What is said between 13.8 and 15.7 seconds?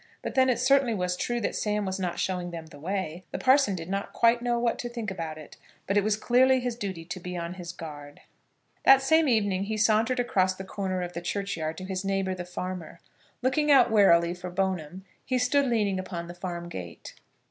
warily for Bone'm, he stood